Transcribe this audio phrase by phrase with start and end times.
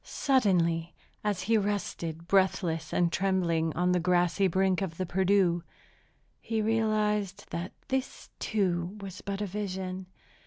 [0.03, 5.61] Suddenly, as he rested, breathless and trembling, on the grassy brink of the Perdu,
[6.39, 10.07] he realized that this, too, was but a vision.